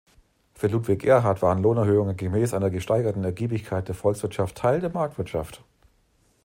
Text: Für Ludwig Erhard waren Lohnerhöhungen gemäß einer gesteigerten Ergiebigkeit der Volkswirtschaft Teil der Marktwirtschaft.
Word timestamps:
Für 0.55 0.65
Ludwig 0.65 1.03
Erhard 1.05 1.43
waren 1.43 1.61
Lohnerhöhungen 1.61 2.17
gemäß 2.17 2.55
einer 2.55 2.71
gesteigerten 2.71 3.23
Ergiebigkeit 3.23 3.87
der 3.87 3.93
Volkswirtschaft 3.93 4.55
Teil 4.57 4.81
der 4.81 4.89
Marktwirtschaft. 4.89 5.63